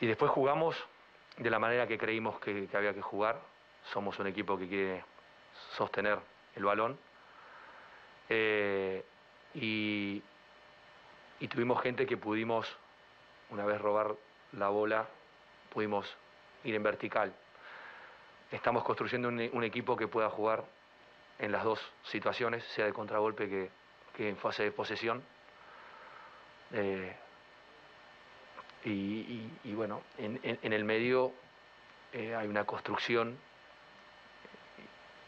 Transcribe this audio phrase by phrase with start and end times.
[0.00, 0.76] y después jugamos
[1.38, 3.40] de la manera que creímos que, había que jugar.
[3.92, 5.04] Somos un equipo que quiere
[5.76, 6.18] sostener
[6.54, 6.98] el balón.
[8.28, 9.04] Eh,
[9.54, 10.22] y,
[11.48, 12.76] tuvimos gente que pudimos,
[13.50, 14.14] una vez robar
[14.52, 15.06] la bola,
[15.72, 16.14] pudimos
[16.64, 17.32] ir en vertical.
[18.50, 20.64] Estamos construyendo un, equipo que pueda jugar
[21.38, 23.70] en las dos situaciones, sea de contragolpe que,
[24.14, 25.22] que en fase de posesión.
[26.72, 27.16] Eh,
[28.88, 31.32] y, bueno, en, el medio
[32.12, 33.36] eh, hay una construcción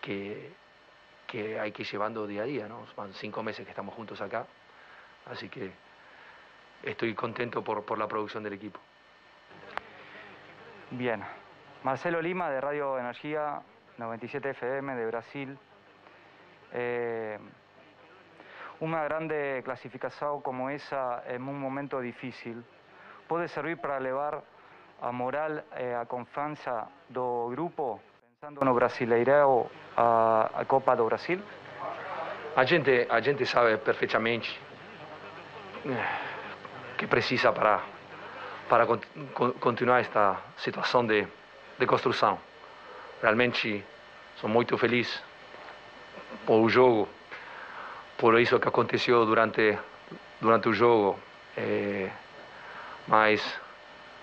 [0.00, 0.52] que,
[1.26, 2.86] que hay que ir llevando día a día, ¿no?
[2.96, 4.46] Van cinco meses que estamos juntos acá,
[5.24, 5.70] así que
[6.82, 8.78] estoy contento por, por la producción del equipo.
[10.90, 11.24] Bien,
[11.82, 13.62] Marcelo Lima de Radio Energía
[13.96, 15.58] 97 FM de Brasil.
[16.72, 17.38] Eh,
[18.80, 22.62] una grande clasificación como esa en un momento difícil
[23.26, 24.42] puede servir para elevar
[25.00, 28.00] a moral e a confianza do grupo,
[28.40, 31.40] pensando no Brasileirão, a, a Copa do Brasil?
[32.56, 34.58] A gente, a gente sabe perfeitamente
[36.96, 37.82] que precisa para,
[38.68, 38.86] para
[39.60, 41.26] continuar esta situação de,
[41.78, 42.38] de construção.
[43.22, 43.84] Realmente
[44.36, 45.22] sou muito feliz
[46.46, 47.08] por o jogo,
[48.16, 49.78] por isso que aconteceu durante,
[50.40, 51.18] durante o jogo.
[51.56, 52.10] Eh,
[53.06, 53.40] mas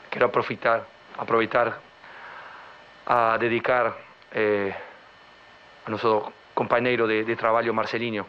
[0.09, 0.85] quero aproveitar,
[1.17, 1.79] aproveitar
[3.05, 3.95] a dedicar
[4.31, 4.73] eh,
[5.85, 8.25] a nosso companheiro de, de trabalho, Marcelinho,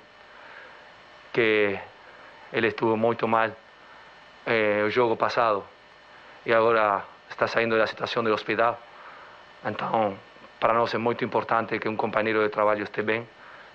[1.32, 1.78] que
[2.52, 3.50] ele estuvo muito mal
[4.46, 5.64] eh, o jogo passado
[6.46, 8.80] e agora está saindo da situação do hospital.
[9.64, 10.16] Então,
[10.60, 13.28] para nós é muito importante que um companheiro de trabalho esteja bem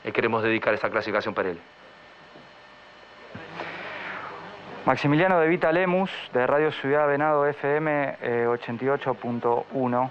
[0.04, 1.62] e queremos dedicar esta classificação para ele.
[4.90, 10.08] Maximiliano de Vita Lemus, de Radio Ciudad Venado FM 88.1.
[10.08, 10.10] Eh,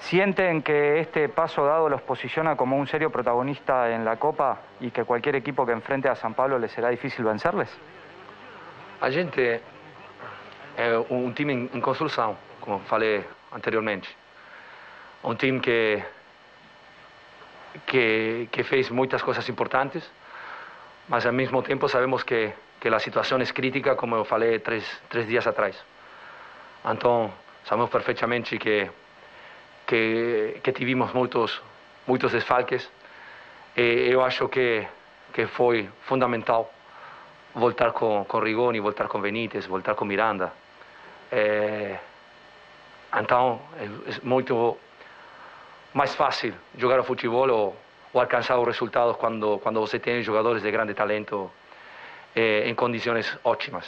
[0.00, 4.90] ¿Sienten que este paso dado los posiciona como un serio protagonista en la Copa y
[4.90, 7.70] que cualquier equipo que enfrente a San Pablo les será difícil vencerles?
[9.00, 9.62] A gente
[10.76, 14.08] es un team en construcción, como falei anteriormente.
[15.22, 16.04] Un team que,
[17.86, 20.12] que, que fez muchas cosas importantes,
[21.08, 24.82] mas al mismo tiempo sabemos que que la situación es crítica, como eu falei tres,
[25.08, 25.78] tres días atrás.
[26.84, 27.32] Então,
[27.62, 28.90] sabemos perfectamente que,
[29.86, 31.62] que, que tivemos muitos,
[32.08, 32.90] muitos desfalques.
[33.76, 34.84] E eu acho que,
[35.32, 36.74] que foi fundamental
[37.54, 40.52] voltar com, com Rigoni, voltar com Benítez, voltar com Miranda.
[41.30, 42.00] É,
[43.14, 44.76] então, é, é muito
[45.94, 47.76] mais fácil jogar o futebol ou,
[48.12, 51.48] ou alcançar os resultados quando, quando você tem jogadores de grande talento
[52.34, 53.86] eh, en condiciones óptimas.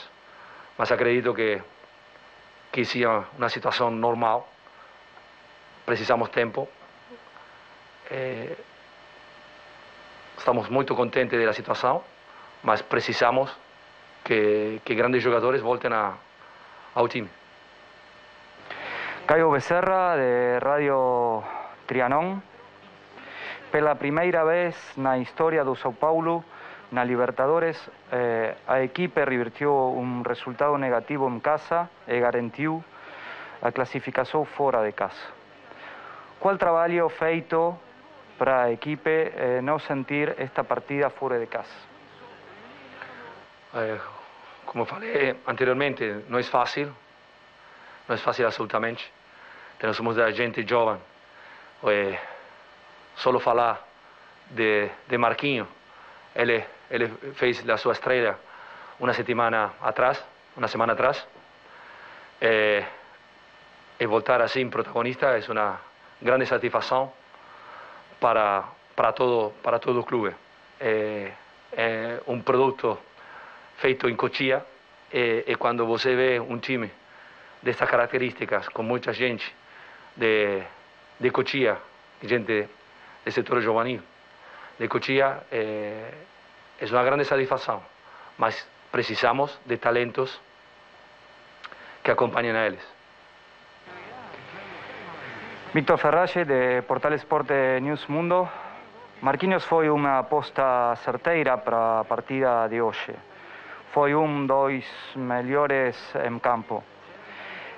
[0.77, 1.63] Mas acredito que,
[2.73, 4.43] que sea una situación normal,
[5.85, 6.69] precisamos tempo.
[8.11, 8.57] Eh,
[10.37, 12.03] estamos muito contentes da situación,
[12.63, 13.51] mas precisamos
[14.25, 16.17] que, que grandes jugadores volten a,
[16.95, 17.29] ao time.
[19.27, 21.43] Caio Becerra, de Radio
[21.87, 22.43] Trianon.
[23.73, 26.45] Pela primeira vez na historia do São Paulo,
[26.95, 27.75] na Libertadores
[28.13, 32.87] eh, a equipe revirtió un resultado negativo en casa e garantiu
[33.59, 35.27] a clasificación fora de casa.
[36.39, 37.75] Qual trabalho feito
[38.39, 41.75] para a equipe eh, no sentir esta partida fuera de casa?
[43.75, 43.99] Eh,
[44.65, 46.95] como falei anteriormente, no es fácil,
[48.07, 49.03] no es fácil absolutamente.
[49.79, 50.99] Tenemos muita gente joven.
[51.91, 52.17] Eh,
[53.17, 53.83] solo falar
[54.51, 55.67] de, de Marquinho,
[56.35, 58.37] ele ele fez a sua estreia
[59.01, 60.23] uma semana atrás,
[60.57, 61.27] uma semana atrás.
[62.41, 62.85] Eh,
[63.99, 65.81] e voltar assim protagonista é uma
[66.21, 67.13] grande satisfação
[68.21, 68.65] para
[68.97, 70.35] para todo para todo o clube.
[70.81, 71.33] É,
[71.73, 72.99] é um produto
[73.77, 74.65] feito em Cotia
[75.13, 76.91] e, e quando você vê um time
[77.63, 79.55] dessas características com muita gente
[80.17, 80.63] de
[81.21, 82.69] de gente
[83.25, 84.03] do setor juvenil
[84.79, 86.11] de Cotia, é,
[86.81, 87.81] es una grande satisfacción,
[88.39, 90.41] mas precisamos de talentos
[92.03, 92.85] que acompañen a ellos.
[95.73, 97.51] Víctor Ferralle, de Portal Sport
[97.81, 98.49] News Mundo.
[99.23, 103.13] Marquinhos foi uma aposta certeira para a partida de hoje.
[103.93, 104.85] Foi um dos
[105.17, 106.85] melhores em campo.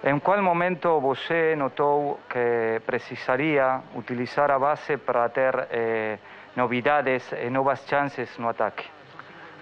[0.04, 6.18] Em qual momento você notou que precisaria utilizar a base para ter eh,
[6.56, 8.84] novidades e novas chances no ataque?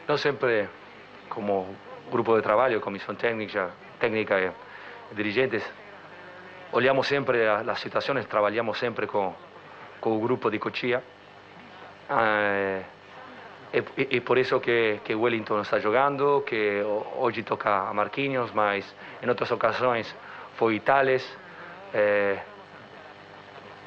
[0.08, 0.69] No siempre
[1.29, 1.75] como
[2.11, 4.52] grupo de trabajo, comisión técnica, técnica
[5.12, 5.62] dirigentes,
[6.73, 9.35] olhamos sempre as situações, trabalhamos sempre com,
[10.00, 11.02] com o grupo de Cochia.
[12.08, 12.82] Eh,
[13.73, 16.82] e, e, por isso que, que Wellington está jogando, que
[17.17, 20.14] hoje toca a Marquinhos, mas em outras ocasiões
[20.56, 21.25] foi Tales,
[21.93, 22.38] eh,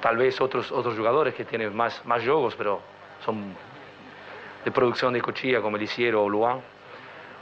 [0.01, 3.35] talvez outros outros jogadores que têm mais mais jogos, mas são
[4.63, 6.59] de produção de Cochia, como Eliciero ou Luan.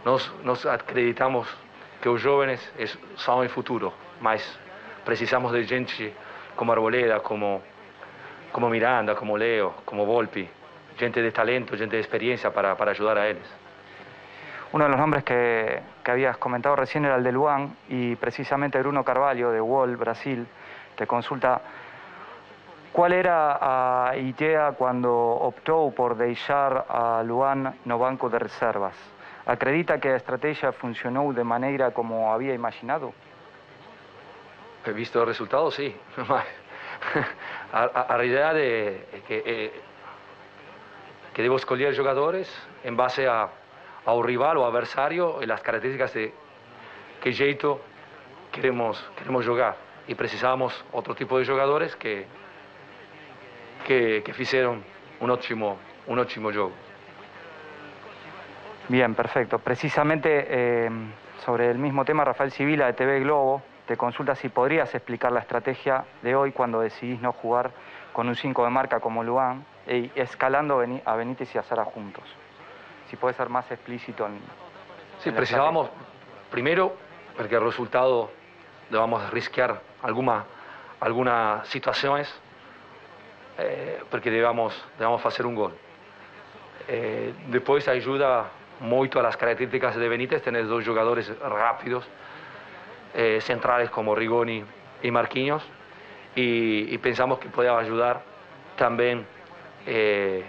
[0.04, 1.48] Nós, nós acreditamos
[2.02, 2.62] que os jovens
[3.18, 4.60] são o futuro, mas
[5.04, 6.14] precisamos de gente
[6.56, 7.62] como Arboleda, como,
[8.52, 10.48] como Miranda, como Leo, como Volpi,
[10.98, 13.48] gente de talento, gente de experiencia para, para ayudar a ellos.
[14.72, 18.78] Uno de los nombres que, que, habías comentado recién era el de Luan y precisamente
[18.80, 20.46] Bruno Carvalho de Wall, Brasil,
[20.96, 21.62] te consulta
[22.96, 28.96] cuál era a idea cuando optó por dejar a Luan no banco de reservas.
[29.46, 33.14] Acredita que la estrategia funcionó de manera como había imaginado?
[34.86, 35.94] He visto los resultados, sí.
[37.74, 39.82] a, realidad de que, eh,
[41.34, 42.50] que debo escoger jugadores
[42.86, 43.50] en base a,
[44.06, 46.34] a un rival o adversario y las características de
[47.22, 47.82] qué jeito
[48.54, 49.76] queremos, queremos jugar.
[50.08, 52.26] Y precisamos otro tipo de jugadores que,
[53.86, 54.84] que, que hicieron
[55.22, 55.78] un óptimo,
[56.08, 56.72] un óptimo juego.
[58.90, 59.60] Bien, perfecto.
[59.60, 60.90] Precisamente eh,
[61.46, 65.40] sobre el mismo tema, Rafael Civila de TV Globo te consulta si podrías explicar la
[65.40, 67.72] estrategia de hoy cuando decidís no jugar
[68.14, 72.24] con un 5 de marca como Luan y escalando a Benítez y a Sara juntos.
[73.10, 74.40] Si puedes ser más explícito en.
[75.20, 75.90] Sí, precisábamos,
[76.50, 76.96] primero,
[77.38, 78.32] porque el resultado
[78.90, 80.46] debamos risquear alguna,
[81.00, 82.34] algunas situaciones,
[83.58, 85.74] eh, porque debamos, debamos hacer un gol.
[86.88, 92.06] Eh, después ayuda mucho a las características de Benítez, tener dos jugadores rápidos,
[93.14, 94.64] eh, centrales como Rigoni
[95.02, 95.64] y Marquinhos,
[96.36, 98.22] y, pensamos que podía ayudar
[98.76, 99.26] también
[99.88, 100.44] eh,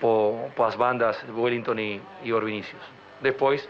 [0.00, 2.82] por, las bandas Wellington y, y Orvinicius.
[3.22, 3.66] Después,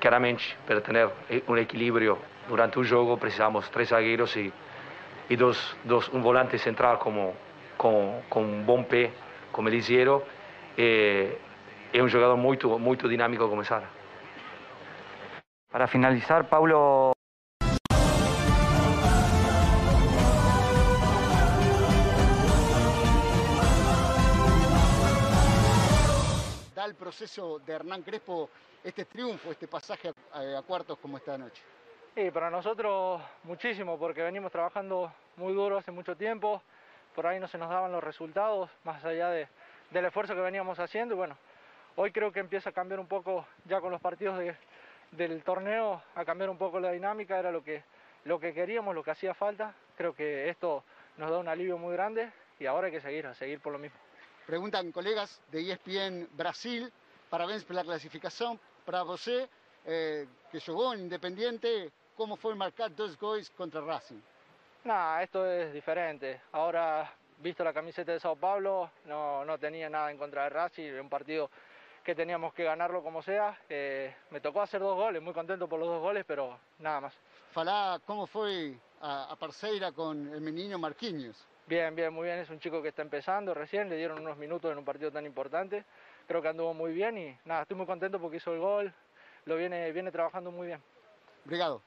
[0.00, 1.08] claramente, para tener
[1.46, 2.18] un equilibrio
[2.48, 4.52] durante un juego, precisamos tres zagueros y,
[5.28, 7.34] y dos, dos, un volante central como,
[7.86, 9.12] con, con un buen P,
[9.52, 9.80] como el
[10.76, 11.38] eh,
[11.92, 13.88] es un jugador muy, muy dinámico como Sara.
[15.70, 17.12] Para finalizar, Pablo...
[26.74, 28.50] Da el proceso de Hernán Crespo
[28.82, 31.62] este triunfo, este pasaje a, cuartos como esta noche.
[32.14, 36.62] Sí, para nosotros muchísimo, porque venimos trabajando muy duro hace mucho tiempo,
[37.16, 39.48] por ahí no se nos daban los resultados, más allá de,
[39.90, 41.36] del esfuerzo que veníamos haciendo, y bueno,
[41.98, 44.38] Hoy creo que empieza a cambiar un poco, ya con los partidos
[45.12, 47.82] del torneo, a cambiar un poco la dinámica, era lo que,
[48.24, 49.74] lo que queríamos, lo que hacía falta.
[49.96, 50.84] Creo que esto
[51.16, 53.78] nos da un alivio muy grande y ahora hay que seguir, a seguir por lo
[53.78, 53.98] mismo.
[54.46, 56.92] Preguntan colegas de ESPN Brasil,
[57.30, 59.48] parabéns por la clasificación, para você,
[59.86, 64.20] eh, que jugó en Independiente, ¿cómo fue marcar dos goles contra Racing?
[64.86, 66.42] Nada, esto es diferente.
[66.52, 70.92] Ahora, visto la camiseta de Sao Paulo, no, no tenía nada en contra de Racing,
[70.92, 71.50] un partido
[72.04, 73.58] que teníamos que ganarlo como sea.
[73.68, 77.14] Eh, me tocó hacer dos goles, muy contento por los dos goles, pero nada más.
[77.50, 81.44] Falá, ¿cómo fue a, Parceira con el menino Marquinhos?
[81.66, 82.38] Bien, bien, muy bien.
[82.38, 85.26] Es un chico que está empezando recién, le dieron unos minutos en un partido tan
[85.26, 85.84] importante.
[86.28, 88.94] Creo que anduvo muy bien y nada, estoy muy contento porque hizo el gol,
[89.46, 90.80] lo viene, viene trabajando muy bien.
[91.44, 91.82] Obrigado.